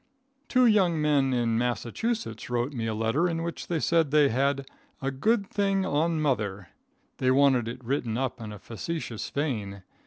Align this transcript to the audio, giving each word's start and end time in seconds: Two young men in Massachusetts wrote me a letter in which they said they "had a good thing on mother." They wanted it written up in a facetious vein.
Two 0.47 0.65
young 0.65 0.99
men 0.99 1.31
in 1.31 1.59
Massachusetts 1.59 2.49
wrote 2.49 2.73
me 2.73 2.87
a 2.87 2.95
letter 2.95 3.29
in 3.29 3.43
which 3.43 3.67
they 3.67 3.79
said 3.79 4.09
they 4.09 4.29
"had 4.29 4.65
a 4.99 5.11
good 5.11 5.45
thing 5.47 5.85
on 5.85 6.19
mother." 6.19 6.69
They 7.19 7.29
wanted 7.29 7.67
it 7.67 7.85
written 7.85 8.17
up 8.17 8.41
in 8.41 8.51
a 8.51 8.57
facetious 8.57 9.29
vein. 9.29 9.83